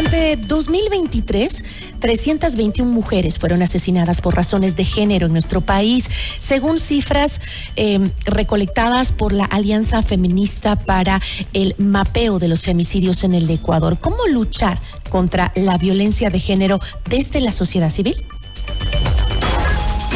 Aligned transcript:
Durante 0.00 0.36
2023, 0.36 1.62
321 2.00 2.90
mujeres 2.90 3.38
fueron 3.38 3.60
asesinadas 3.60 4.22
por 4.22 4.34
razones 4.34 4.74
de 4.74 4.86
género 4.86 5.26
en 5.26 5.32
nuestro 5.34 5.60
país, 5.60 6.08
según 6.38 6.80
cifras 6.80 7.38
em, 7.76 8.10
recolectadas 8.24 9.12
por 9.12 9.34
la 9.34 9.44
Alianza 9.44 10.02
Feminista 10.02 10.76
para 10.76 11.20
el 11.52 11.74
Mapeo 11.76 12.38
de 12.38 12.48
los 12.48 12.62
Femicidios 12.62 13.24
en 13.24 13.34
el 13.34 13.50
Ecuador. 13.50 13.98
¿Cómo 14.00 14.26
luchar 14.26 14.80
contra 15.10 15.52
la 15.54 15.76
violencia 15.76 16.30
de 16.30 16.40
género 16.40 16.80
desde 17.10 17.42
la 17.42 17.52
sociedad 17.52 17.90
civil? 17.90 18.16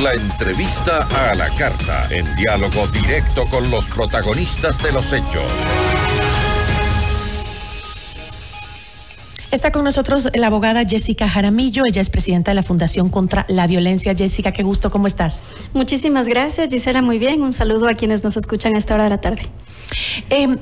La 0.03 0.15
entrevista 0.15 1.07
a 1.31 1.35
la 1.35 1.51
carta, 1.51 2.09
en 2.09 2.25
diálogo 2.37 2.87
directo 2.87 3.45
con 3.51 3.71
los 3.71 3.85
protagonistas 3.91 4.83
de 4.83 4.93
los 4.93 5.13
hechos. 5.13 5.53
Está 9.55 9.71
con 9.71 9.85
nosotros 9.85 10.29
la 10.35 10.49
abogada 10.49 10.85
Jessica 10.85 11.29
Jaramillo. 11.29 11.85
Ella 11.89 12.01
es 12.01 12.11
presidenta 12.11 12.51
de 12.51 12.57
la 12.57 12.65
Fundación 12.65 13.09
contra 13.09 13.47
la 13.49 13.69
Violencia. 13.69 14.13
Jessica, 14.13 14.51
qué 14.51 14.65
gusto, 14.65 14.91
¿cómo 14.91 15.07
estás? 15.07 15.45
Muchísimas 15.73 16.27
gracias, 16.27 16.71
Gisela. 16.71 17.03
Muy 17.03 17.21
bien. 17.21 17.41
Un 17.41 17.53
saludo 17.53 17.89
a 17.89 17.95
quienes 17.95 18.25
nos 18.25 18.37
escuchan 18.37 18.75
a 18.75 18.79
esta 18.79 18.95
hora 18.95 19.05
de 19.05 19.11
la 19.11 19.21
tarde. 19.21 19.43
Eh, 20.29 20.59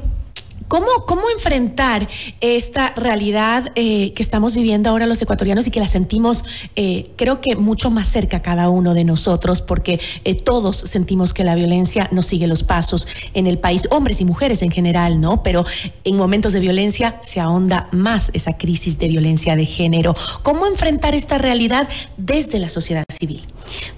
¿Cómo, 0.73 0.87
¿Cómo 1.07 1.29
enfrentar 1.29 2.09
esta 2.41 2.95
realidad 2.97 3.73
eh, 3.75 4.15
que 4.15 4.23
estamos 4.23 4.55
viviendo 4.55 4.89
ahora 4.89 5.05
los 5.05 5.21
ecuatorianos 5.21 5.67
y 5.67 5.71
que 5.71 5.81
la 5.81 5.87
sentimos, 5.87 6.45
eh, 6.77 7.11
creo 7.17 7.43
que 7.43 7.57
mucho 7.57 7.91
más 7.91 8.09
cerca 8.09 8.41
cada 8.41 8.71
uno 8.71 8.95
de 8.95 9.05
nosotros, 9.05 9.61
porque 9.61 10.01
eh, 10.25 10.35
todos 10.35 10.79
sentimos 10.79 11.35
que 11.35 11.45
la 11.45 11.55
violencia 11.57 12.09
nos 12.11 12.25
sigue 12.25 12.47
los 12.47 12.63
pasos 12.63 13.07
en 13.35 13.47
el 13.47 13.59
país, 13.59 13.87
hombres 13.91 14.23
y 14.23 14.25
mujeres 14.25 14.63
en 14.63 14.71
general, 14.71 15.21
¿no? 15.21 15.43
Pero 15.43 15.67
en 16.05 16.17
momentos 16.17 16.55
de 16.55 16.61
violencia 16.61 17.21
se 17.23 17.39
ahonda 17.39 17.91
más 17.93 18.31
esa 18.33 18.57
crisis 18.57 18.99
de 18.99 19.09
violencia 19.09 19.57
de 19.57 19.67
género. 19.67 20.15
¿Cómo 20.43 20.67
enfrentar 20.67 21.15
esta 21.15 21.37
realidad 21.37 21.87
desde 22.17 22.59
la 22.59 22.71
sociedad 22.71 23.05
civil? 23.11 23.43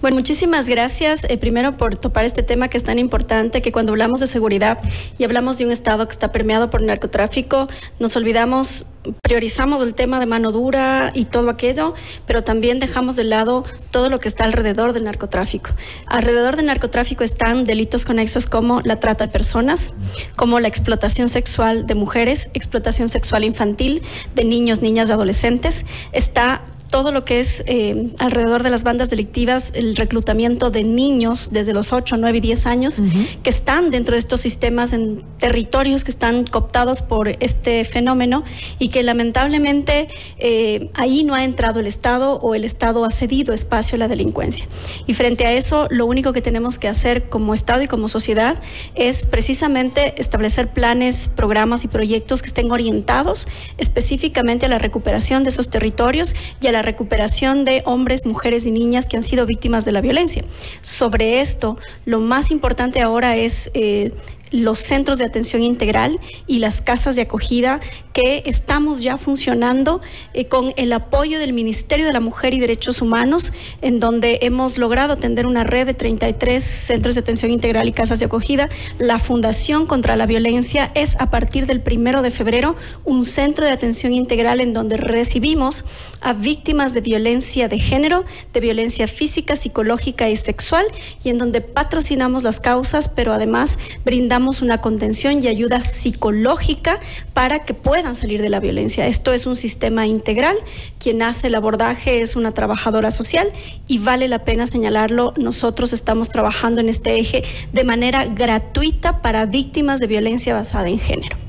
Bueno, 0.03 0.17
muchísimas 0.17 0.69
gracias 0.69 1.25
primero 1.39 1.77
por 1.77 1.95
topar 1.95 2.25
este 2.25 2.43
tema 2.43 2.67
que 2.67 2.79
es 2.79 2.85
tan 2.85 2.99
importante, 2.99 3.63
que 3.63 3.71
cuando 3.71 3.93
hablamos 3.93 4.19
de 4.19 4.27
seguridad 4.27 4.79
y 5.19 5.25
hablamos 5.25 5.59
de 5.59 5.67
un 5.67 5.71
Estado 5.71 6.09
que 6.09 6.13
está 6.13 6.33
permeado 6.33 6.64
por 6.71 6.81
el 6.81 6.87
narcotráfico, 6.87 7.69
nos 7.99 8.17
olvidamos, 8.17 8.87
priorizamos 9.23 9.83
el 9.83 9.95
tema 9.95 10.21
de 10.21 10.27
mano 10.27 10.53
dura 10.53 11.11
y 11.15 11.25
todo 11.25 11.51
aquello, 11.51 11.95
pero 12.27 12.43
también 12.43 12.79
dejamos 12.79 13.17
de 13.17 13.25
lado 13.25 13.65
todo 13.91 14.11
lo 14.11 14.21
que 14.21 14.29
está 14.29 14.45
alrededor 14.45 14.93
del 14.93 15.05
narcotráfico. 15.05 15.71
Alrededor 16.07 16.57
del 16.57 16.67
narcotráfico 16.67 17.25
están 17.25 17.65
delitos 17.65 18.05
conexos 18.05 18.47
como 18.47 18.81
la 18.83 19.01
trata 19.01 19.27
de 19.27 19.33
personas, 19.33 19.95
como 20.37 20.61
la 20.61 20.69
explotación 20.69 21.29
sexual 21.29 21.87
de 21.87 21.95
mujeres, 21.95 22.51
explotación 22.55 23.09
sexual 23.09 23.45
infantil 23.45 24.03
de 24.35 24.45
niños, 24.45 24.83
niñas 24.83 25.11
adolescentes. 25.11 25.85
Está 26.13 26.63
todo 26.95 27.11
lo 27.11 27.25
que 27.25 27.41
es 27.41 27.65
eh, 27.67 28.13
alrededor 28.21 28.63
de 28.63 28.71
las 28.71 28.85
bandas 28.85 29.11
delictivas, 29.11 29.73
el 29.75 29.97
reclutamiento 29.97 30.71
de 30.71 30.85
niños 30.85 31.49
desde 31.51 31.75
los 31.75 31.93
8, 31.93 32.19
9 32.19 32.39
y 32.39 32.41
10 32.41 32.67
años 32.67 33.03
que 33.43 33.51
están 33.51 33.91
dentro 33.91 34.13
de 34.13 34.21
estos 34.21 34.41
sistemas 34.41 34.93
en 34.93 35.21
territorios 35.39 36.05
que 36.05 36.13
están 36.13 36.47
cooptados 36.47 37.03
por 37.03 37.31
este 37.43 37.85
fenómeno 37.85 38.45
y 38.79 38.91
que 38.91 39.03
lamentablemente 39.03 40.07
eh, 40.39 40.89
ahí 40.95 41.25
no 41.25 41.35
ha 41.35 41.43
entrado 41.43 41.81
el 41.81 41.89
Estado 41.89 42.35
o 42.35 42.55
el 42.55 42.65
Estado 42.65 43.05
ha 43.05 43.11
cedido 43.11 43.53
espacio 43.53 43.97
a 43.97 43.99
la 43.99 44.07
delincuencia. 44.07 44.65
Y 45.09 45.15
frente 45.15 45.47
a 45.47 45.53
eso, 45.53 45.89
lo 45.91 46.07
único 46.07 46.33
que 46.33 46.43
tenemos 46.43 46.79
que 46.79 46.87
hacer 46.87 47.29
como 47.29 47.55
Estado 47.55 47.83
y 47.83 47.89
como 47.89 48.07
sociedad 48.07 48.57
es 48.95 49.27
precisamente 49.27 50.15
establecer 50.21 50.69
planes, 50.69 51.29
programas 51.29 51.83
y 51.83 51.89
proyectos 51.89 52.41
que 52.41 52.47
estén 52.47 52.71
orientados 52.71 53.49
específicamente 53.79 54.67
a 54.67 54.69
la 54.69 54.79
recuperación 54.79 55.43
de 55.43 55.51
esos 55.51 55.71
territorios 55.71 56.37
y 56.61 56.69
a 56.69 56.73
la 56.73 56.84
recuperación 56.85 57.65
de 57.65 57.83
hombres, 57.85 58.27
mujeres 58.27 58.67
y 58.67 58.71
niñas 58.71 59.07
que 59.07 59.17
han 59.17 59.23
sido 59.23 59.47
víctimas 59.47 59.85
de 59.85 59.93
la 59.93 60.01
violencia. 60.01 60.45
Sobre 60.83 61.41
esto, 61.41 61.77
lo 62.05 62.21
más 62.21 62.51
importante 62.51 63.03
ahora 63.03 63.37
es 63.37 63.71
eh, 63.75 64.13
los 64.55 64.79
centros 64.79 65.19
de 65.19 65.25
atención 65.25 65.63
integral 65.63 66.21
y 66.47 66.61
las 66.61 66.81
casas 66.81 67.17
de 67.17 67.23
acogida 67.23 67.81
que 68.13 68.45
estamos 68.47 69.03
ya 69.03 69.17
funcionando 69.17 70.01
eh, 70.33 70.47
con 70.47 70.73
el 70.77 70.93
apoyo 70.93 71.41
del 71.41 71.53
Ministerio 71.53 72.07
de 72.07 72.13
la 72.13 72.21
Mujer 72.21 72.55
y 72.55 72.61
Derechos 72.61 73.03
Humanos, 73.03 73.53
en 73.83 73.99
donde 73.99 74.39
hemos 74.43 74.79
logrado 74.79 75.15
atender 75.15 75.49
una 75.49 75.65
red 75.65 75.87
de 75.87 75.95
33 75.95 76.63
centros 76.63 77.17
de 77.17 77.23
atención 77.23 77.51
integral 77.51 77.89
y 77.89 77.93
casas 77.93 78.21
de 78.21 78.27
acogida. 78.27 78.69
La 78.99 79.19
Fundación 79.19 79.87
contra 79.87 80.15
la 80.15 80.27
Violencia 80.27 80.93
es 80.95 81.17
a 81.19 81.31
partir 81.31 81.67
del 81.67 81.83
primero 81.83 82.23
de 82.23 82.31
febrero 82.31 82.77
un 83.05 83.25
centro 83.25 83.65
de 83.65 83.73
atención 83.73 84.13
integral 84.13 84.61
en 84.61 84.73
donde 84.73 84.97
recibimos 84.97 85.85
a 86.21 86.33
víctimas 86.33 86.95
de 86.95 87.01
violencia 87.01 87.69
de 87.69 87.81
género, 87.81 88.25
de 88.53 88.61
violencia 88.61 89.09
física, 89.09 89.57
psicológica 89.57 90.31
y 90.31 90.37
sexual, 90.37 90.87
y 91.25 91.31
en 91.31 91.39
donde 91.39 91.61
patrocinamos 91.61 92.45
las 92.45 92.61
causas, 92.61 93.09
pero 93.09 93.33
además 93.33 93.79
brindamos 94.05 94.44
una 94.45 94.81
contención 94.81 95.43
y 95.43 95.49
ayuda 95.49 95.81
psicológica 95.81 97.01
para 97.33 97.65
que 97.65 97.75
puedan 97.75 98.15
salir 98.15 98.43
de 98.43 98.49
la 98.49 98.61
violencia. 98.61 99.07
Esto 99.07 99.33
es 99.33 99.47
un 99.47 99.57
sistema 99.57 100.07
integral. 100.07 100.57
Quien 100.99 101.23
hace 101.23 101.47
el 101.49 101.55
abordaje 101.55 102.21
es 102.21 102.37
una 102.37 102.53
trabajadora 102.53 103.11
social 103.11 103.53
y 103.89 103.99
vale 103.99 104.29
la 104.29 104.45
pena 104.45 104.67
señalarlo. 104.67 105.35
Nosotros 105.37 105.93
estamos 105.93 106.29
trabajando 106.29 106.81
en 106.81 106.89
este 106.89 107.19
eje 107.19 107.43
de 107.73 107.85
manera 107.85 108.27
gratuita 108.27 109.23
para 109.23 109.47
víctimas 109.47 110.01
de 110.01 110.07
violencia 110.07 110.55
basada 110.55 110.89
en 110.89 110.99
género. 110.99 111.44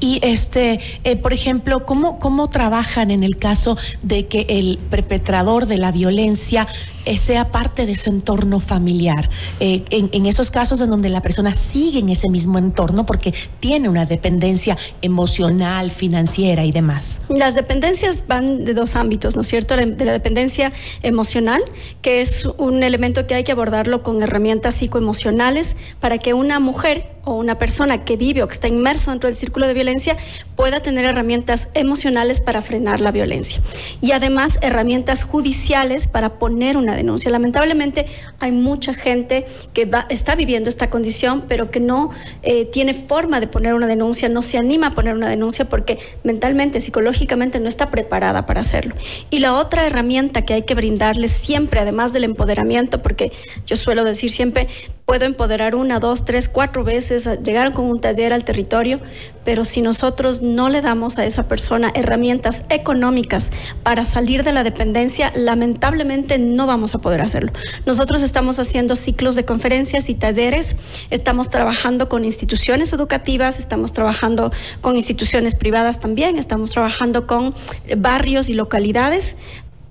Y 0.00 0.20
este, 0.22 0.80
eh, 1.04 1.16
por 1.16 1.32
ejemplo, 1.32 1.84
¿cómo, 1.86 2.18
¿cómo 2.18 2.50
trabajan 2.50 3.10
en 3.10 3.24
el 3.24 3.36
caso 3.38 3.76
de 4.02 4.26
que 4.26 4.46
el 4.48 4.78
perpetrador 4.90 5.66
de 5.66 5.78
la 5.78 5.92
violencia 5.92 6.66
eh, 7.06 7.16
sea 7.16 7.50
parte 7.50 7.86
de 7.86 7.92
ese 7.92 8.10
entorno 8.10 8.60
familiar. 8.60 9.30
Eh, 9.58 9.82
en, 9.90 10.26
esos 10.26 10.50
casos 10.50 10.80
en 10.82 10.90
donde 10.90 11.08
la 11.08 11.22
persona 11.22 11.54
sigue 11.54 12.00
en 12.00 12.10
ese 12.10 12.28
mismo 12.28 12.58
entorno 12.58 13.06
porque 13.06 13.32
tiene 13.58 13.88
una 13.88 14.04
dependencia 14.04 14.76
emocional, 15.00 15.90
financiera 15.90 16.64
y 16.64 16.72
demás. 16.72 17.20
Las 17.30 17.54
dependencias 17.54 18.24
van 18.28 18.64
de 18.64 18.74
dos 18.74 18.96
ámbitos, 18.96 19.34
¿no 19.34 19.42
es 19.42 19.48
cierto? 19.48 19.76
De 19.76 20.04
la 20.04 20.12
dependencia 20.12 20.72
emocional, 21.02 21.62
que 22.02 22.20
es 22.20 22.46
un 22.58 22.82
elemento 22.82 23.26
que 23.26 23.34
hay 23.34 23.44
que 23.44 23.52
abordarlo 23.52 24.02
con 24.02 24.22
herramientas 24.22 24.74
psicoemocionales 24.74 25.76
para 26.00 26.18
que 26.18 26.34
una 26.34 26.60
mujer 26.60 27.10
o 27.30 27.34
una 27.34 27.58
persona 27.58 28.04
que 28.04 28.16
vive 28.16 28.42
o 28.42 28.48
que 28.48 28.54
está 28.54 28.68
inmerso 28.68 29.10
dentro 29.10 29.28
del 29.28 29.36
círculo 29.36 29.66
de 29.66 29.74
violencia 29.74 30.16
pueda 30.56 30.80
tener 30.80 31.04
herramientas 31.04 31.68
emocionales 31.74 32.40
para 32.40 32.60
frenar 32.60 33.00
la 33.00 33.12
violencia. 33.12 33.60
Y 34.00 34.12
además 34.12 34.58
herramientas 34.62 35.24
judiciales 35.24 36.06
para 36.06 36.38
poner 36.38 36.76
una 36.76 36.94
denuncia. 36.94 37.30
Lamentablemente 37.30 38.06
hay 38.40 38.52
mucha 38.52 38.94
gente 38.94 39.46
que 39.72 39.88
está 40.08 40.34
viviendo 40.34 40.68
esta 40.68 40.90
condición, 40.90 41.44
pero 41.48 41.70
que 41.70 41.80
no 41.80 42.10
eh, 42.42 42.64
tiene 42.66 42.94
forma 42.94 43.40
de 43.40 43.46
poner 43.46 43.74
una 43.74 43.86
denuncia, 43.86 44.28
no 44.28 44.42
se 44.42 44.58
anima 44.58 44.88
a 44.88 44.94
poner 44.94 45.14
una 45.14 45.28
denuncia 45.28 45.64
porque 45.64 45.98
mentalmente, 46.24 46.80
psicológicamente 46.80 47.60
no 47.60 47.68
está 47.68 47.90
preparada 47.90 48.46
para 48.46 48.60
hacerlo. 48.60 48.94
Y 49.30 49.38
la 49.38 49.54
otra 49.54 49.86
herramienta 49.86 50.44
que 50.44 50.54
hay 50.54 50.62
que 50.62 50.74
brindarles 50.74 51.30
siempre, 51.30 51.80
además 51.80 52.12
del 52.12 52.24
empoderamiento, 52.24 53.02
porque 53.02 53.32
yo 53.66 53.76
suelo 53.76 54.04
decir 54.04 54.30
siempre, 54.30 54.68
puedo 55.10 55.24
empoderar 55.24 55.74
una, 55.74 55.98
dos, 55.98 56.24
tres, 56.24 56.48
cuatro 56.48 56.84
veces, 56.84 57.28
llegar 57.42 57.74
con 57.74 57.86
un 57.86 58.00
taller 58.00 58.32
al 58.32 58.44
territorio, 58.44 59.00
pero 59.44 59.64
si 59.64 59.82
nosotros 59.82 60.40
no 60.40 60.68
le 60.68 60.82
damos 60.82 61.18
a 61.18 61.24
esa 61.24 61.48
persona 61.48 61.90
herramientas 61.96 62.62
económicas 62.68 63.50
para 63.82 64.04
salir 64.04 64.44
de 64.44 64.52
la 64.52 64.62
dependencia, 64.62 65.32
lamentablemente 65.34 66.38
no 66.38 66.68
vamos 66.68 66.94
a 66.94 66.98
poder 66.98 67.22
hacerlo. 67.22 67.50
Nosotros 67.86 68.22
estamos 68.22 68.60
haciendo 68.60 68.94
ciclos 68.94 69.34
de 69.34 69.44
conferencias 69.44 70.08
y 70.08 70.14
talleres, 70.14 70.76
estamos 71.10 71.50
trabajando 71.50 72.08
con 72.08 72.24
instituciones 72.24 72.92
educativas, 72.92 73.58
estamos 73.58 73.92
trabajando 73.92 74.52
con 74.80 74.94
instituciones 74.94 75.56
privadas 75.56 75.98
también, 75.98 76.36
estamos 76.36 76.70
trabajando 76.70 77.26
con 77.26 77.52
barrios 77.96 78.48
y 78.48 78.54
localidades 78.54 79.34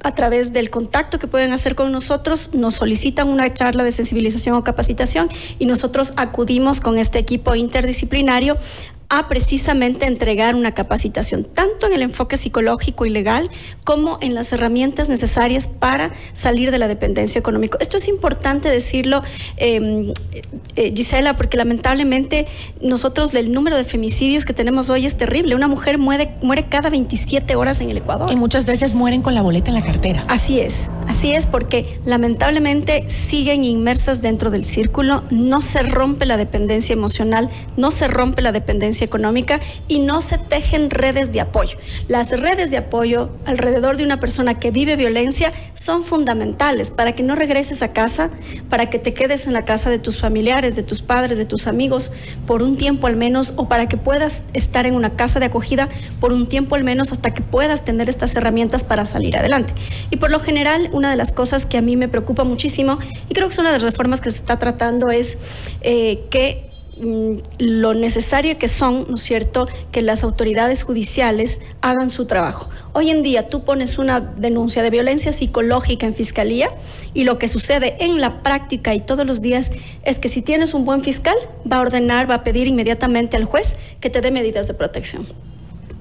a 0.04 0.16
través 0.16 0.54
del 0.54 0.70
contacto 0.70 1.20
que 1.20 1.28
pueden 1.28 1.52
hacer 1.52 1.76
con 1.76 1.92
nosotros, 1.92 2.54
nos 2.54 2.76
solicitan 2.76 3.28
una 3.28 3.54
charla 3.54 3.84
de 3.84 3.92
sensibilización 3.92 4.56
o 4.56 4.64
capacitación 4.64 5.30
y 5.60 5.66
nosotros 5.66 6.14
acudimos 6.16 6.80
con 6.80 6.98
este 6.98 7.20
equipo 7.20 7.56
interdisciplinario 7.56 8.58
a 9.10 9.28
precisamente 9.28 10.06
entregar 10.06 10.56
una 10.56 10.74
capacitación, 10.74 11.44
tanto 11.44 11.88
en 11.88 11.94
el 11.94 12.04
enfoque 12.04 12.38
psicológico 12.38 13.08
y 13.08 13.10
legal 13.10 13.50
como 13.84 14.18
en 14.22 14.36
las 14.36 14.54
herramientas 14.54 15.10
necesarias 15.10 15.68
para 15.68 16.12
salir 16.34 16.70
de 16.70 16.78
la 16.78 16.88
dependencia 16.88 17.40
económica. 17.40 17.78
Esto 17.82 17.98
es 17.98 18.08
importante 18.08 18.70
decirlo, 18.70 19.24
em, 19.58 20.14
eh, 20.76 20.94
Gisela, 20.96 21.36
porque 21.36 21.58
lamentablemente 21.58 22.48
nosotros 22.82 23.34
el 23.34 23.52
número 23.52 23.78
de 23.78 23.84
femicidios 23.84 24.46
que 24.46 24.54
tenemos 24.54 24.90
hoy 24.90 25.06
es 25.06 25.18
terrible. 25.18 25.56
Una 25.56 25.68
mujer 25.68 25.98
muere, 25.98 26.36
muere 26.42 26.68
cada 26.68 26.90
27 26.90 27.56
horas 27.56 27.82
en 27.82 27.90
el 27.90 27.98
Ecuador. 27.98 28.32
Y 28.32 28.36
muchas 28.36 28.66
de 28.66 28.74
ellas 28.74 28.94
mueren 28.94 29.22
con 29.22 29.34
la 29.34 29.42
boleta 29.42 29.72
en 29.72 29.76
la 29.76 29.84
cartera. 29.84 30.24
Así 30.28 30.60
es, 30.60 30.90
así 31.10 31.34
es, 31.34 31.48
porque 31.48 32.00
lamentablemente 32.06 33.10
siguen 33.10 33.64
inmersas 33.64 34.22
dentro 34.22 34.52
del 34.52 34.64
círculo, 34.64 35.24
no 35.32 35.60
se 35.60 35.82
rompe 35.82 36.28
la 36.28 36.38
dependencia 36.38 36.94
emocional, 36.94 37.50
no 37.78 37.90
se 37.90 38.08
rompe 38.08 38.44
la 38.44 38.52
dependencia 38.52 39.06
económica 39.06 39.60
y 39.88 40.00
no 40.00 40.22
se 40.22 40.38
tejen 40.38 40.92
redes 40.92 41.34
de 41.34 41.42
apoyo. 41.42 41.78
Las 42.08 42.40
redes 42.40 42.70
de 42.70 42.78
apoyo 42.78 43.32
alrededor 43.46 43.98
de 43.98 44.04
una 44.04 44.20
persona 44.20 44.60
que 44.60 44.70
vive 44.70 44.96
violencia 44.96 45.52
son 45.74 46.04
fundamentales 46.04 46.92
para 46.92 47.14
que 47.14 47.24
no 47.24 47.36
regreses 47.36 47.82
a 47.82 47.92
casa, 47.92 48.30
para 48.70 48.90
que 48.92 49.00
te 49.00 49.14
quedes 49.16 49.48
en 49.48 49.54
la 49.54 49.66
casa 49.66 49.90
de 49.90 49.98
tus 49.98 50.20
familiares, 50.20 50.76
de 50.76 50.84
tus 50.84 51.02
padres, 51.02 51.40
de 51.40 51.46
tus 51.46 51.66
amigos 51.66 52.12
por 52.46 52.62
un 52.62 52.78
tiempo 52.78 53.08
al 53.08 53.16
menos 53.16 53.54
o 53.56 53.68
para 53.68 53.88
que 53.88 53.98
puedas 53.98 54.44
estar 54.54 54.86
en 54.86 54.94
una 54.94 55.16
casa 55.16 55.40
de 55.40 55.48
acogida 55.48 55.90
por 56.20 56.34
un 56.34 56.48
tiempo 56.48 56.76
al 56.76 56.84
menos 56.84 57.12
hasta 57.12 57.34
que 57.34 57.42
puedas 57.42 57.84
tener 57.84 58.10
estas 58.10 58.36
herramientas 58.36 58.84
para 58.84 59.06
salir 59.06 59.36
adelante. 59.36 59.74
Y 60.12 60.18
por 60.18 60.30
lo 60.30 60.40
general, 60.40 60.90
una 61.00 61.10
de 61.10 61.16
las 61.16 61.32
cosas 61.32 61.66
que 61.66 61.78
a 61.78 61.82
mí 61.82 61.96
me 61.96 62.08
preocupa 62.08 62.44
muchísimo 62.44 63.00
y 63.30 63.34
creo 63.34 63.48
que 63.48 63.54
es 63.54 63.60
una 63.60 63.72
de 63.72 63.80
las 63.80 63.84
reformas 63.84 64.22
que 64.22 64.30
se 64.30 64.38
está 64.38 64.58
tratando 64.58 65.10
es 65.10 65.38
eh, 65.82 66.26
que 66.30 66.70
Mm, 67.02 67.38
lo 67.60 67.94
necesario 67.94 68.58
que 68.58 68.68
son, 68.68 69.06
¿no 69.08 69.16
es 69.16 69.22
cierto?, 69.22 69.70
que 69.94 70.02
las 70.02 70.26
autoridades 70.26 70.84
judiciales 70.84 71.62
hagan 71.82 72.10
su 72.10 72.26
trabajo. 72.26 72.70
Hoy 72.92 73.10
en 73.10 73.24
día 73.24 73.48
tú 73.48 73.64
pones 73.64 73.98
una 73.98 74.20
denuncia 74.20 74.84
de 74.84 74.90
violencia 74.90 75.32
psicológica 75.32 76.06
en 76.06 76.14
fiscalía 76.14 76.70
y 77.14 77.24
lo 77.24 77.38
que 77.38 77.48
sucede 77.48 77.96
en 78.02 78.20
la 78.20 78.44
práctica 78.44 78.94
y 78.96 79.00
todos 79.00 79.26
los 79.26 79.42
días 79.42 79.72
es 80.04 80.20
que 80.20 80.28
si 80.28 80.42
tienes 80.42 80.74
un 80.74 80.84
buen 80.84 81.02
fiscal, 81.02 81.36
va 81.72 81.78
a 81.78 81.82
ordenar, 81.82 82.30
va 82.30 82.36
a 82.36 82.44
pedir 82.44 82.68
inmediatamente 82.68 83.38
al 83.38 83.46
juez 83.46 83.78
que 84.02 84.10
te 84.10 84.20
dé 84.20 84.32
medidas 84.32 84.68
de 84.68 84.74
protección 84.74 85.49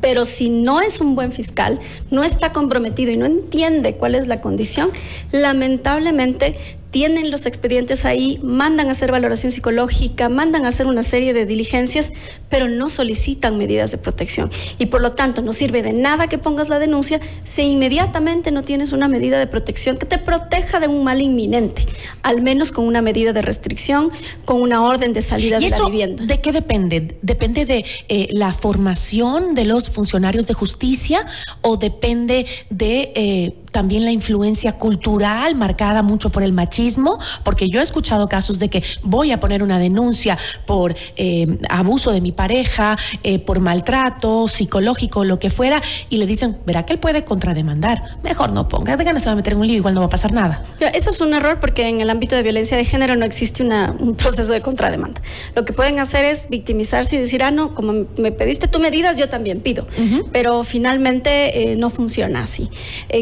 pero 0.00 0.24
si 0.24 0.48
no 0.48 0.80
es 0.80 1.00
un 1.00 1.14
buen 1.14 1.32
fiscal, 1.32 1.80
no 2.10 2.24
está 2.24 2.52
comprometido 2.52 3.10
y 3.12 3.16
no 3.16 3.26
entiende 3.26 3.94
cuál 3.94 4.14
es 4.14 4.26
la 4.26 4.40
condición, 4.40 4.90
lamentablemente 5.32 6.56
tienen 6.90 7.30
los 7.30 7.46
expedientes 7.46 8.04
ahí, 8.04 8.40
mandan 8.42 8.88
a 8.88 8.92
hacer 8.92 9.12
valoración 9.12 9.52
psicológica, 9.52 10.28
mandan 10.28 10.64
a 10.64 10.68
hacer 10.68 10.86
una 10.86 11.02
serie 11.02 11.34
de 11.34 11.44
diligencias, 11.44 12.12
pero 12.48 12.68
no 12.68 12.88
solicitan 12.88 13.58
medidas 13.58 13.90
de 13.90 13.98
protección. 13.98 14.50
Y 14.78 14.86
por 14.86 15.00
lo 15.00 15.12
tanto, 15.12 15.42
no 15.42 15.52
sirve 15.52 15.82
de 15.82 15.92
nada 15.92 16.26
que 16.26 16.38
pongas 16.38 16.68
la 16.68 16.78
denuncia 16.78 17.20
si 17.44 17.62
inmediatamente 17.62 18.50
no 18.50 18.62
tienes 18.62 18.92
una 18.92 19.08
medida 19.08 19.38
de 19.38 19.46
protección 19.46 19.98
que 19.98 20.06
te 20.06 20.18
proteja 20.18 20.80
de 20.80 20.88
un 20.88 21.04
mal 21.04 21.20
inminente, 21.20 21.84
al 22.22 22.40
menos 22.42 22.72
con 22.72 22.86
una 22.86 23.02
medida 23.02 23.32
de 23.32 23.42
restricción, 23.42 24.10
con 24.44 24.60
una 24.60 24.82
orden 24.82 25.12
de 25.12 25.22
salida 25.22 25.58
de 25.58 25.70
la 25.70 25.84
vivienda. 25.84 26.24
¿De 26.24 26.40
qué 26.40 26.52
depende? 26.52 27.18
¿Depende 27.22 27.66
de 27.66 27.84
eh, 28.08 28.28
la 28.30 28.52
formación 28.52 29.54
de 29.54 29.64
los 29.64 29.90
funcionarios 29.90 30.46
de 30.46 30.54
justicia 30.54 31.26
o 31.60 31.76
depende 31.76 32.46
de... 32.70 33.12
Eh, 33.14 33.54
también 33.70 34.04
la 34.04 34.12
influencia 34.12 34.72
cultural 34.72 35.54
marcada 35.54 36.02
mucho 36.02 36.30
por 36.30 36.42
el 36.42 36.52
machismo, 36.52 37.18
porque 37.44 37.68
yo 37.68 37.80
he 37.80 37.82
escuchado 37.82 38.28
casos 38.28 38.58
de 38.58 38.68
que 38.68 38.82
voy 39.02 39.32
a 39.32 39.40
poner 39.40 39.62
una 39.62 39.78
denuncia 39.78 40.38
por 40.66 40.94
eh, 41.16 41.58
abuso 41.68 42.12
de 42.12 42.20
mi 42.20 42.32
pareja, 42.32 42.96
eh, 43.22 43.38
por 43.38 43.60
maltrato 43.60 44.48
psicológico, 44.48 45.24
lo 45.24 45.38
que 45.38 45.50
fuera, 45.50 45.80
y 46.08 46.16
le 46.18 46.26
dicen, 46.26 46.58
verá 46.66 46.84
que 46.84 46.94
él 46.94 46.98
puede 46.98 47.24
contrademandar. 47.24 48.18
Mejor 48.22 48.52
no 48.52 48.68
ponga, 48.68 48.96
de 48.96 49.04
ganas 49.04 49.22
se 49.22 49.28
va 49.28 49.32
a 49.32 49.36
meter 49.36 49.52
en 49.52 49.60
un 49.60 49.66
lío, 49.66 49.76
igual 49.76 49.94
no 49.94 50.00
va 50.00 50.06
a 50.06 50.10
pasar 50.10 50.32
nada. 50.32 50.64
Eso 50.94 51.10
es 51.10 51.20
un 51.20 51.34
error 51.34 51.60
porque 51.60 51.88
en 51.88 52.00
el 52.00 52.10
ámbito 52.10 52.36
de 52.36 52.42
violencia 52.42 52.76
de 52.76 52.84
género 52.84 53.16
no 53.16 53.24
existe 53.24 53.62
una, 53.62 53.94
un 53.98 54.14
proceso 54.14 54.52
de 54.52 54.60
contrademanda. 54.60 55.20
Lo 55.54 55.64
que 55.64 55.72
pueden 55.72 55.98
hacer 55.98 56.24
es 56.24 56.48
victimizarse 56.48 57.16
y 57.16 57.18
decir, 57.18 57.42
ah, 57.42 57.50
no, 57.50 57.74
como 57.74 58.06
me 58.16 58.32
pediste 58.32 58.68
tú 58.68 58.78
medidas, 58.78 59.18
yo 59.18 59.28
también 59.28 59.60
pido. 59.60 59.86
Pero 60.32 60.64
finalmente 60.64 61.72
eh, 61.72 61.76
no 61.76 61.90
funciona 61.90 62.42
así. 62.42 62.70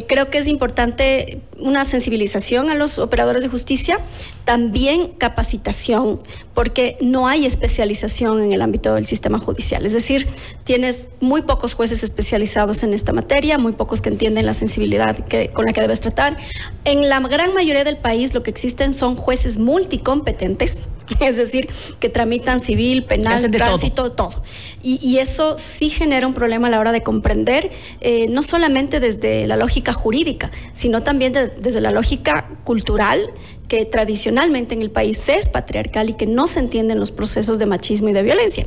creo 0.06 0.30
que 0.30 0.35
es 0.36 0.46
importante 0.46 1.40
una 1.58 1.84
sensibilización 1.84 2.70
a 2.70 2.74
los 2.74 2.98
operadores 2.98 3.42
de 3.42 3.48
justicia, 3.48 3.98
también 4.44 5.08
capacitación, 5.18 6.20
porque 6.54 6.96
no 7.00 7.26
hay 7.28 7.46
especialización 7.46 8.42
en 8.42 8.52
el 8.52 8.62
ámbito 8.62 8.94
del 8.94 9.06
sistema 9.06 9.38
judicial. 9.38 9.86
Es 9.86 9.92
decir, 9.92 10.28
tienes 10.64 11.08
muy 11.20 11.42
pocos 11.42 11.74
jueces 11.74 12.02
especializados 12.02 12.82
en 12.82 12.94
esta 12.94 13.12
materia, 13.12 13.58
muy 13.58 13.72
pocos 13.72 14.00
que 14.00 14.08
entienden 14.08 14.46
la 14.46 14.54
sensibilidad 14.54 15.16
que, 15.24 15.48
con 15.48 15.64
la 15.64 15.72
que 15.72 15.80
debes 15.80 16.00
tratar. 16.00 16.36
En 16.84 17.08
la 17.08 17.20
gran 17.20 17.54
mayoría 17.54 17.84
del 17.84 17.96
país 17.96 18.34
lo 18.34 18.42
que 18.42 18.50
existen 18.50 18.92
son 18.92 19.16
jueces 19.16 19.58
multicompetentes, 19.58 20.88
es 21.20 21.36
decir, 21.36 21.68
que 22.00 22.08
tramitan 22.08 22.60
civil, 22.60 23.04
penal, 23.04 23.50
tránsito, 23.50 24.10
todo. 24.10 24.42
Y, 24.82 25.16
eso 25.16 25.56
sí 25.56 25.88
genera 25.88 26.26
un 26.26 26.34
problema 26.34 26.68
a 26.68 26.70
la 26.70 26.78
hora 26.78 26.92
de 26.92 27.02
comprender, 27.02 27.70
eh, 28.00 28.26
no 28.28 28.42
solamente 28.42 29.00
desde 29.00 29.46
la 29.46 29.56
lógica 29.56 29.92
jurídica, 29.92 30.50
sino 30.72 31.02
también 31.02 31.32
desde 31.32 31.80
la 31.80 31.90
lógica 31.90 32.48
cultural 32.64 33.32
que 33.68 33.84
tradicionalmente 33.84 34.74
en 34.74 34.82
el 34.82 34.90
país 34.90 35.28
es 35.28 35.48
patriarcal 35.48 36.10
y 36.10 36.14
que 36.14 36.26
no 36.26 36.46
se 36.46 36.60
entienden 36.60 37.00
los 37.00 37.10
procesos 37.10 37.58
de 37.58 37.66
machismo 37.66 38.08
y 38.08 38.12
de 38.12 38.22
violencia. 38.22 38.66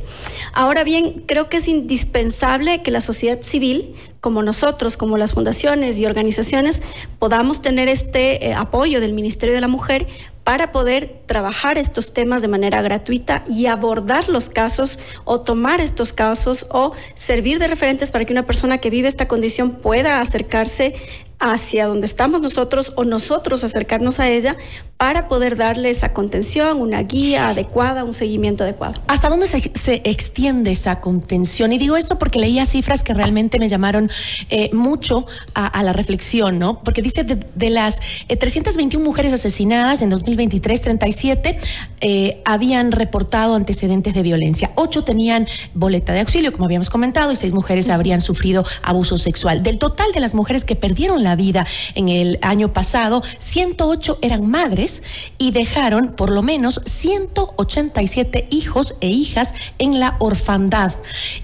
Ahora 0.52 0.84
bien, 0.84 1.24
creo 1.26 1.48
que 1.48 1.58
es 1.58 1.68
indispensable 1.68 2.82
que 2.82 2.90
la 2.90 3.00
sociedad 3.00 3.40
civil, 3.40 3.94
como 4.20 4.42
nosotros, 4.42 4.96
como 4.96 5.16
las 5.16 5.32
fundaciones 5.32 5.98
y 5.98 6.06
organizaciones, 6.06 6.82
podamos 7.18 7.62
tener 7.62 7.88
este 7.88 8.48
eh, 8.48 8.54
apoyo 8.54 9.00
del 9.00 9.12
Ministerio 9.12 9.54
de 9.54 9.60
la 9.60 9.68
Mujer 9.68 10.06
para 10.50 10.72
poder 10.72 11.22
trabajar 11.26 11.78
estos 11.78 12.12
temas 12.12 12.42
de 12.42 12.48
manera 12.48 12.82
gratuita 12.82 13.44
y 13.48 13.66
abordar 13.66 14.28
los 14.28 14.48
casos 14.48 14.98
o 15.24 15.42
tomar 15.42 15.80
estos 15.80 16.12
casos 16.12 16.66
o 16.70 16.92
servir 17.14 17.60
de 17.60 17.68
referentes 17.68 18.10
para 18.10 18.24
que 18.24 18.32
una 18.32 18.46
persona 18.46 18.78
que 18.78 18.90
vive 18.90 19.06
esta 19.06 19.28
condición 19.28 19.76
pueda 19.76 20.20
acercarse 20.20 20.96
hacia 21.40 21.86
donde 21.86 22.06
estamos 22.06 22.42
nosotros 22.42 22.92
o 22.96 23.04
nosotros 23.04 23.64
acercarnos 23.64 24.20
a 24.20 24.28
ella 24.28 24.56
para 24.98 25.28
poder 25.28 25.56
darle 25.56 25.88
esa 25.88 26.12
contención, 26.12 26.78
una 26.78 27.02
guía 27.02 27.48
adecuada, 27.48 28.04
un 28.04 28.12
seguimiento 28.12 28.64
adecuado. 28.64 29.00
¿Hasta 29.06 29.30
dónde 29.30 29.46
se, 29.46 30.02
extiende 30.04 30.72
esa 30.72 31.00
contención? 31.00 31.72
Y 31.72 31.78
digo 31.78 31.96
esto 31.96 32.18
porque 32.18 32.38
leía 32.38 32.66
cifras 32.66 33.02
que 33.02 33.14
realmente 33.14 33.58
me 33.58 33.70
llamaron 33.70 34.10
eh, 34.50 34.68
mucho 34.74 35.24
a, 35.54 35.82
la 35.82 35.94
reflexión, 35.94 36.58
¿no? 36.58 36.82
Porque 36.84 37.00
dice 37.00 37.24
de, 37.24 37.70
las 37.70 37.98
321 38.28 39.02
eh, 39.02 39.08
mujeres 39.08 39.32
asesinadas 39.32 40.02
en 40.02 40.10
2023, 40.10 40.82
37 40.82 41.56
eh, 42.02 42.42
habían 42.44 42.92
reportado 42.92 43.54
antecedentes 43.54 44.12
de 44.12 44.20
violencia. 44.20 44.72
Ocho 44.74 45.02
tenían 45.02 45.48
boleta 45.72 46.12
de 46.12 46.20
auxilio, 46.20 46.52
como 46.52 46.66
habíamos 46.66 46.90
comentado, 46.90 47.32
y 47.32 47.36
seis 47.36 47.54
mujeres 47.54 47.88
habrían 47.88 48.20
sufrido 48.20 48.66
abuso 48.82 49.16
sexual. 49.16 49.62
Del 49.62 49.78
total 49.78 50.12
de 50.12 50.20
las 50.20 50.34
mujeres 50.34 50.66
que 50.66 50.76
perdieron 50.76 51.24
la 51.24 51.29
vida 51.36 51.66
en 51.94 52.08
el 52.08 52.38
año 52.42 52.72
pasado, 52.72 53.22
108 53.38 54.18
eran 54.22 54.46
madres 54.46 55.02
y 55.38 55.50
dejaron 55.50 56.12
por 56.16 56.30
lo 56.30 56.42
menos 56.42 56.80
187 56.86 58.48
hijos 58.50 58.94
e 59.00 59.08
hijas 59.08 59.54
en 59.78 60.00
la 60.00 60.16
orfandad. 60.18 60.92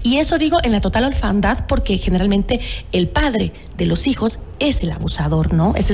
Y 0.03 0.17
eso 0.17 0.37
digo 0.37 0.57
en 0.63 0.71
la 0.71 0.81
total 0.81 1.05
orfandad 1.05 1.65
porque 1.67 1.97
generalmente 1.97 2.59
el 2.91 3.07
padre 3.07 3.53
de 3.77 3.85
los 3.85 4.07
hijos 4.07 4.39
es 4.59 4.83
el 4.83 4.91
abusador, 4.91 5.53
¿no? 5.53 5.75
es 5.75 5.91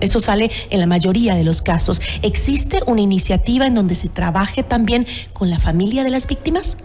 eso 0.00 0.20
sale 0.20 0.50
en 0.70 0.80
la 0.80 0.86
mayoría 0.86 1.34
de 1.34 1.44
los 1.44 1.62
casos. 1.62 2.00
¿Existe 2.22 2.80
una 2.86 3.00
iniciativa 3.00 3.66
en 3.66 3.74
donde 3.74 3.94
se 3.94 4.08
trabaje 4.08 4.62
también 4.62 5.06
con 5.32 5.50
la 5.50 5.58
familia 5.58 6.04
de 6.04 6.10
las 6.10 6.26
víctimas? 6.26 6.76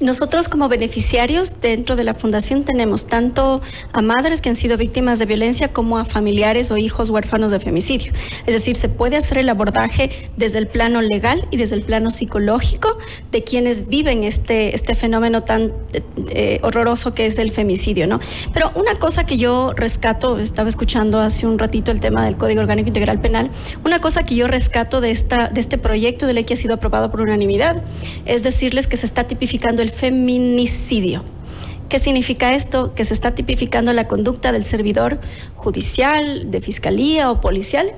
Nosotros 0.00 0.48
como 0.48 0.68
beneficiarios 0.68 1.60
dentro 1.60 1.96
de 1.96 2.04
la 2.04 2.14
fundación 2.14 2.64
tenemos 2.64 3.06
tanto 3.06 3.60
a 3.92 4.02
madres 4.02 4.40
que 4.40 4.48
han 4.48 4.56
sido 4.56 4.76
víctimas 4.76 5.18
de 5.18 5.26
violencia 5.26 5.68
como 5.68 5.98
a 5.98 6.04
familiares 6.04 6.70
o 6.70 6.76
hijos 6.76 7.10
huérfanos 7.10 7.50
de 7.50 7.60
femicidio. 7.60 8.12
Es 8.46 8.54
decir, 8.54 8.76
se 8.76 8.88
puede 8.88 9.16
hacer 9.16 9.38
el 9.38 9.48
abordaje 9.48 10.10
desde 10.36 10.58
el 10.58 10.66
plano 10.66 11.00
legal 11.00 11.46
y 11.50 11.56
desde 11.56 11.76
el 11.76 11.82
plano 11.82 12.10
psicológico 12.10 12.98
de 13.30 13.44
quienes 13.44 13.88
viven 13.88 14.24
este, 14.24 14.74
este 14.74 14.94
fenómeno 14.94 15.42
tan 15.42 15.72
eh, 16.30 16.58
horroroso 16.62 17.14
que 17.14 17.26
es 17.26 17.38
el 17.38 17.50
femicidio, 17.50 18.06
¿no? 18.06 18.20
Pero 18.52 18.72
una 18.74 18.96
cosa 18.96 19.24
que 19.24 19.36
yo 19.36 19.72
rescato, 19.74 20.38
estaba 20.38 20.68
escuchando 20.68 21.20
hace 21.20 21.46
un 21.46 21.58
ratito 21.58 21.90
el 21.90 22.00
tema 22.00 22.24
del 22.24 22.36
Código 22.36 22.60
Orgánico 22.60 22.88
Integral 22.88 23.20
Penal, 23.20 23.50
una 23.84 24.00
cosa 24.00 24.24
que 24.24 24.34
yo 24.34 24.48
rescato 24.48 25.00
de, 25.00 25.10
esta, 25.10 25.48
de 25.48 25.60
este 25.60 25.78
proyecto 25.78 26.26
de 26.26 26.34
ley 26.34 26.44
que 26.44 26.54
ha 26.54 26.56
sido 26.56 26.74
aprobado 26.74 27.10
por 27.10 27.20
unanimidad 27.20 27.82
es 28.24 28.42
decirles 28.42 28.86
que 28.86 28.96
se 28.96 29.06
está 29.06 29.24
tipificando 29.24 29.43
el 29.82 29.90
feminicidio. 29.90 31.22
¿Qué 31.88 31.98
significa 31.98 32.54
esto? 32.54 32.94
Que 32.94 33.04
se 33.04 33.14
está 33.14 33.34
tipificando 33.34 33.92
la 33.92 34.08
conducta 34.08 34.52
del 34.52 34.64
servidor 34.64 35.20
judicial, 35.54 36.50
de 36.50 36.60
fiscalía 36.60 37.30
o 37.30 37.40
policial 37.40 37.92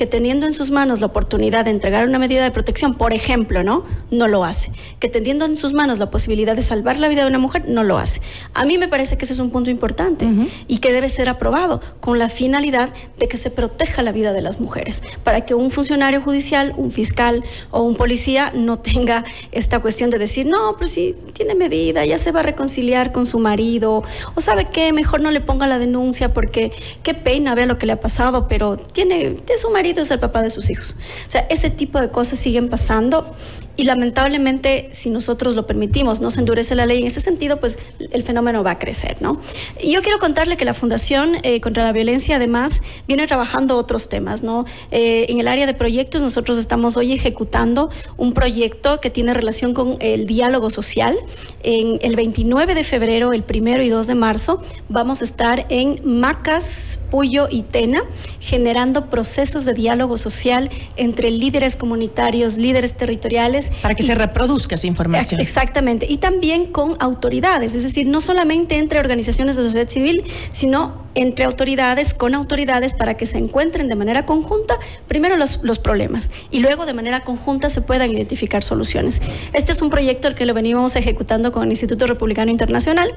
que 0.00 0.06
teniendo 0.06 0.46
en 0.46 0.54
sus 0.54 0.70
manos 0.70 1.00
la 1.00 1.08
oportunidad 1.08 1.66
de 1.66 1.72
entregar 1.72 2.08
una 2.08 2.18
medida 2.18 2.42
de 2.42 2.50
protección, 2.50 2.94
por 2.94 3.12
ejemplo, 3.12 3.62
¿no? 3.62 3.84
No 4.10 4.28
lo 4.28 4.44
hace. 4.44 4.72
Que 4.98 5.08
teniendo 5.08 5.44
en 5.44 5.58
sus 5.58 5.74
manos 5.74 5.98
la 5.98 6.10
posibilidad 6.10 6.56
de 6.56 6.62
salvar 6.62 6.96
la 6.96 7.06
vida 7.08 7.20
de 7.20 7.28
una 7.28 7.38
mujer, 7.38 7.68
no 7.68 7.82
lo 7.82 7.98
hace. 7.98 8.22
A 8.54 8.64
mí 8.64 8.78
me 8.78 8.88
parece 8.88 9.18
que 9.18 9.26
ese 9.26 9.34
es 9.34 9.40
un 9.40 9.50
punto 9.50 9.68
importante 9.68 10.26
y 10.68 10.78
que 10.78 10.94
debe 10.94 11.10
ser 11.10 11.28
aprobado 11.28 11.82
con 12.00 12.18
la 12.18 12.30
finalidad 12.30 12.94
de 13.18 13.28
que 13.28 13.36
se 13.36 13.50
proteja 13.50 14.02
la 14.02 14.10
vida 14.10 14.32
de 14.32 14.40
las 14.40 14.58
mujeres, 14.58 15.02
para 15.22 15.44
que 15.44 15.52
un 15.52 15.70
funcionario 15.70 16.22
judicial, 16.22 16.72
un 16.78 16.90
fiscal 16.90 17.44
o 17.70 17.82
un 17.82 17.94
policía 17.94 18.52
no 18.54 18.78
tenga 18.78 19.26
esta 19.52 19.80
cuestión 19.80 20.08
de 20.08 20.18
decir, 20.18 20.46
no, 20.46 20.76
pero 20.78 20.86
si 20.86 21.14
tiene 21.34 21.54
medida, 21.54 22.06
ya 22.06 22.16
se 22.16 22.32
va 22.32 22.40
a 22.40 22.44
reconciliar 22.44 23.12
con 23.12 23.26
su 23.26 23.38
marido, 23.38 24.02
o 24.34 24.40
sabe 24.40 24.64
qué, 24.72 24.94
mejor 24.94 25.20
no 25.20 25.30
le 25.30 25.42
ponga 25.42 25.66
la 25.66 25.78
denuncia 25.78 26.32
porque 26.32 26.72
qué 27.02 27.12
pena, 27.12 27.54
vea 27.54 27.66
lo 27.66 27.76
que 27.76 27.84
le 27.84 27.92
ha 27.92 28.00
pasado, 28.00 28.48
pero 28.48 28.78
tiene, 28.78 29.36
es 29.46 29.60
su 29.60 29.68
marido 29.68 29.89
es 29.98 30.10
el 30.10 30.18
papá 30.18 30.42
de 30.42 30.50
sus 30.50 30.70
hijos. 30.70 30.96
O 31.26 31.30
sea, 31.30 31.46
ese 31.50 31.70
tipo 31.70 32.00
de 32.00 32.10
cosas 32.10 32.38
siguen 32.38 32.68
pasando 32.68 33.34
y 33.76 33.84
lamentablemente 33.84 34.88
si 34.92 35.10
nosotros 35.10 35.54
lo 35.54 35.66
permitimos, 35.66 36.20
no 36.20 36.30
se 36.30 36.40
endurece 36.40 36.74
la 36.74 36.86
ley 36.86 37.00
en 37.00 37.06
ese 37.06 37.20
sentido, 37.20 37.60
pues 37.60 37.78
el 38.10 38.22
fenómeno 38.22 38.62
va 38.62 38.72
a 38.72 38.78
crecer, 38.78 39.16
¿no? 39.20 39.40
Y 39.80 39.92
yo 39.92 40.02
quiero 40.02 40.18
contarle 40.18 40.56
que 40.56 40.64
la 40.64 40.74
Fundación 40.74 41.36
eh, 41.42 41.60
contra 41.60 41.84
la 41.84 41.92
Violencia 41.92 42.36
además 42.36 42.80
viene 43.06 43.26
trabajando 43.26 43.76
otros 43.76 44.08
temas, 44.08 44.42
¿no? 44.42 44.64
Eh, 44.90 45.26
en 45.28 45.40
el 45.40 45.48
área 45.48 45.66
de 45.66 45.74
proyectos 45.74 46.22
nosotros 46.22 46.58
estamos 46.58 46.96
hoy 46.96 47.12
ejecutando 47.12 47.90
un 48.16 48.32
proyecto 48.32 49.00
que 49.00 49.10
tiene 49.10 49.34
relación 49.34 49.74
con 49.74 49.96
el 50.00 50.26
diálogo 50.26 50.70
social. 50.70 51.16
En 51.62 51.98
el 52.02 52.16
29 52.16 52.74
de 52.74 52.84
febrero, 52.84 53.32
el 53.32 53.42
primero 53.42 53.82
y 53.82 53.88
2 53.88 54.06
de 54.06 54.14
marzo, 54.14 54.62
vamos 54.88 55.20
a 55.20 55.24
estar 55.24 55.66
en 55.68 56.00
Macas, 56.04 56.98
Puyo 57.10 57.48
y 57.50 57.62
Tena 57.62 58.04
generando 58.40 59.10
procesos 59.10 59.64
de 59.64 59.74
diálogo 59.74 60.16
social 60.16 60.70
entre 60.96 61.30
líderes 61.30 61.76
comunitarios, 61.76 62.56
líderes 62.56 62.96
territoriales. 62.96 63.59
Para 63.82 63.94
que 63.94 64.02
se 64.02 64.14
reproduzca 64.14 64.76
esa 64.76 64.86
información. 64.86 65.40
Exactamente. 65.40 66.06
Y 66.08 66.18
también 66.18 66.66
con 66.66 66.96
autoridades, 67.00 67.74
es 67.74 67.82
decir, 67.82 68.06
no 68.06 68.20
solamente 68.20 68.78
entre 68.78 68.98
organizaciones 69.00 69.56
de 69.56 69.64
sociedad 69.64 69.88
civil, 69.88 70.24
sino 70.52 71.04
entre 71.14 71.44
autoridades, 71.44 72.14
con 72.14 72.34
autoridades, 72.34 72.94
para 72.94 73.14
que 73.14 73.26
se 73.26 73.38
encuentren 73.38 73.88
de 73.88 73.96
manera 73.96 74.26
conjunta 74.26 74.78
primero 75.08 75.36
los, 75.36 75.62
los 75.62 75.78
problemas 75.78 76.30
y 76.50 76.60
luego 76.60 76.86
de 76.86 76.94
manera 76.94 77.24
conjunta 77.24 77.68
se 77.68 77.82
puedan 77.82 78.10
identificar 78.10 78.62
soluciones. 78.62 79.20
Este 79.52 79.72
es 79.72 79.82
un 79.82 79.90
proyecto 79.90 80.28
al 80.28 80.34
que 80.34 80.46
lo 80.46 80.54
venimos 80.54 80.96
ejecutando 80.96 81.52
con 81.52 81.64
el 81.64 81.70
Instituto 81.70 82.06
Republicano 82.06 82.50
Internacional 82.50 83.14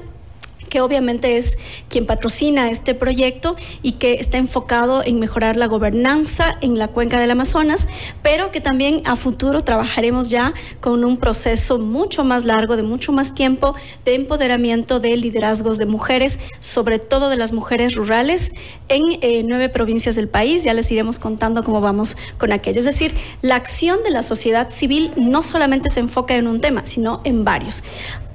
que 0.74 0.82
obviamente 0.82 1.38
es 1.38 1.56
quien 1.88 2.08
patrocina 2.08 2.72
este 2.72 2.96
proyecto 2.96 3.56
y 3.84 3.92
que 3.92 4.15
está 4.15 4.39
enfocado 4.39 5.03
en 5.06 5.20
mejorar 5.20 5.56
la 5.56 5.68
gobernanza 5.68 6.58
en 6.62 6.80
la 6.80 6.88
cuenca 6.88 7.20
del 7.20 7.30
Amazonas, 7.30 7.88
pero 8.24 8.50
que 8.50 8.60
también 8.60 9.03
a 9.06 9.15
futuro 9.15 9.63
trabajaremos 9.63 10.32
ya 10.32 10.51
con 10.82 11.06
un 11.06 11.18
proceso 11.18 11.77
mucho 11.77 12.24
más 12.24 12.46
largo, 12.46 12.75
de 12.75 12.82
mucho 12.82 13.12
más 13.12 13.36
tiempo, 13.36 13.75
de 14.03 14.15
empoderamiento 14.15 15.00
de 15.00 15.15
liderazgos 15.15 15.77
de 15.77 15.86
mujeres, 15.86 16.39
sobre 16.60 16.98
todo 16.98 17.30
de 17.30 17.38
las 17.38 17.53
mujeres 17.53 17.94
rurales, 17.94 18.56
en 18.89 19.03
eh, 19.22 19.44
nueve 19.44 19.70
provincias 19.70 20.15
del 20.15 20.27
país. 20.27 20.63
Ya 20.63 20.74
les 20.74 20.89
iremos 20.89 21.20
contando 21.20 21.63
cómo 21.63 21.82
vamos 21.82 22.18
con 22.39 22.51
aquello. 22.51 22.80
Es 22.80 22.86
decir, 22.86 23.13
la 23.44 23.58
acción 23.58 24.01
de 24.03 24.10
la 24.10 24.24
sociedad 24.24 24.72
civil 24.72 25.12
no 25.18 25.44
solamente 25.44 25.92
se 25.92 26.00
enfoca 26.00 26.36
en 26.36 26.48
un 26.48 26.62
tema, 26.62 26.84
sino 26.84 27.22
en 27.25 27.44
varios. 27.44 27.84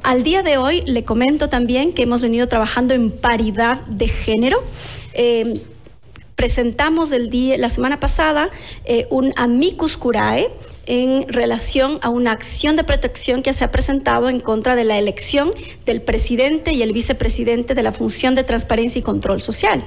Al 0.03 0.23
día 0.23 0.43
de 0.43 0.59
hoy 0.59 0.83
le 0.87 1.05
comento 1.05 1.49
también 1.49 1.93
que 1.93 2.03
hemos 2.03 2.23
venido 2.23 2.49
trabajando 2.49 2.95
en 2.95 3.11
paridad 3.11 3.81
de 3.87 4.09
género. 4.09 4.63
Eh, 5.13 5.61
presentamos 6.35 7.11
el 7.11 7.31
día, 7.31 7.59
la 7.59 7.69
semana 7.69 7.99
pasada 7.99 8.49
eh, 8.85 9.07
un 9.11 9.33
amicus 9.37 9.97
curae 9.97 10.51
en 10.87 11.27
relación 11.29 11.99
a 12.01 12.09
una 12.09 12.33
acción 12.33 12.77
de 12.77 12.85
protección 12.85 13.43
que 13.43 13.53
se 13.53 13.65
ha 13.65 13.71
presentado 13.71 14.29
en 14.29 14.41
contra 14.41 14.77
de 14.77 14.85
la 14.85 14.99
elección 14.99 15.51
del 15.85 16.01
presidente 16.01 16.73
y 16.73 16.83
el 16.83 16.93
vicepresidente 16.93 17.75
de 17.75 17.83
la 17.83 17.93
función 17.93 18.35
de 18.35 18.45
transparencia 18.45 19.01
y 19.01 19.03
control 19.03 19.43
social 19.43 19.85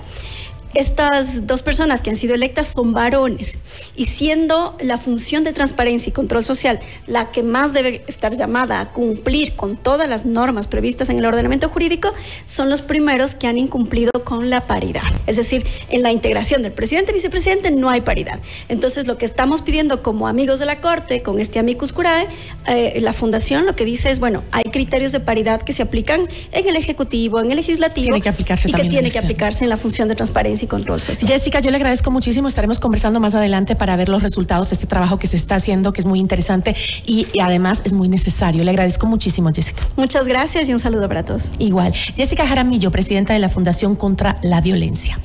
estas 0.74 1.48
dos 1.48 1.62
personas 1.64 2.02
que 2.02 2.10
han 2.10 2.16
sido 2.16 2.36
electas 2.36 2.68
son 2.68 2.94
varones 2.94 3.60
y 3.96 4.06
siendo 4.06 4.78
la 4.80 4.98
función 4.98 5.44
de 5.44 5.54
transparencia 5.54 6.10
y 6.10 6.14
control 6.14 6.46
social 6.46 6.80
la 7.08 7.32
que 7.32 7.44
más 7.44 7.74
debe 7.74 8.04
estar 8.08 8.34
llamada 8.34 8.80
a 8.80 8.92
cumplir 8.92 9.56
con 9.56 9.78
todas 9.78 10.08
las 10.08 10.26
normas 10.26 10.68
previstas 10.68 11.10
en 11.10 11.18
el 11.18 11.26
ordenamiento 11.26 11.70
jurídico, 11.70 12.14
son 12.46 12.70
los 12.70 12.82
primeros 12.82 13.36
que 13.36 13.48
han 13.48 13.58
incumplido 13.58 14.12
con 14.24 14.50
la 14.50 14.62
paridad. 14.62 15.02
Es 15.28 15.38
decir, 15.38 15.66
en 15.90 16.04
la 16.04 16.12
integración 16.12 16.62
del 16.62 16.72
presidente 16.72 17.12
y 17.12 17.16
vicepresidente 17.16 17.72
no 17.72 17.90
hay 17.90 18.02
paridad. 18.02 18.40
Entonces, 18.70 19.08
lo 19.08 19.18
que 19.18 19.26
estamos 19.26 19.62
pidiendo 19.62 20.02
como 20.02 20.28
amigos 20.28 20.60
de 20.60 20.66
la 20.66 20.82
Corte, 20.82 21.22
con 21.22 21.40
este 21.40 21.60
amicus 21.60 21.94
curae, 21.94 22.28
eh, 22.68 22.98
la 23.02 23.14
Fundación 23.14 23.66
lo 23.66 23.76
que 23.76 23.86
dice 23.86 24.10
es, 24.10 24.20
bueno, 24.20 24.44
hay 24.52 24.64
criterios 24.64 25.12
de 25.12 25.20
paridad 25.20 25.62
que 25.62 25.74
se 25.74 25.82
aplican 25.82 26.28
en 26.52 26.68
el 26.68 26.76
Ejecutivo, 26.76 27.40
en 27.40 27.52
el 27.52 27.58
Legislativo 27.58 28.16
y 28.16 28.22
que 28.22 28.84
tiene 28.86 29.12
que 29.12 29.20
aplicarse 29.20 29.64
en 29.64 29.70
la 29.70 29.78
función 29.78 30.08
de 30.08 30.16
transparencia 30.16 30.61
y 30.64 30.68
control 30.68 31.02
social. 31.02 31.30
Jessica, 31.30 31.60
yo 31.60 31.72
le 31.72 31.78
agradezco 31.78 32.12
muchísimo. 32.12 32.48
Estaremos 32.48 32.80
conversando 32.80 33.20
más 33.20 33.36
adelante 33.36 33.76
para 33.76 33.96
ver 33.96 34.10
los 34.10 34.22
resultados 34.24 34.70
de 34.70 34.76
este 34.76 34.88
trabajo 34.88 35.20
que 35.20 35.28
se 35.28 35.38
está 35.38 35.56
haciendo, 35.56 35.94
que 35.94 36.02
es 36.02 36.08
muy 36.08 36.20
interesante 36.20 36.76
y, 37.06 37.28
y 37.34 37.42
además 37.42 37.82
es 37.86 37.94
muy 37.94 38.10
necesario. 38.10 38.64
Le 38.64 38.72
agradezco 38.72 39.08
muchísimo, 39.08 39.52
Jessica. 39.54 39.84
Muchas 39.96 40.28
gracias 40.28 40.70
y 40.70 40.74
un 40.74 40.80
saludo 40.80 41.08
para 41.08 41.24
todos. 41.24 41.52
Igual. 41.60 41.94
Jessica 41.94 42.46
Jaramillo, 42.48 42.92
presidenta 42.92 43.34
de 43.34 43.40
la 43.40 43.50
Fundación 43.50 43.96
contra 43.96 44.38
la 44.42 44.62
Violencia. 44.62 45.20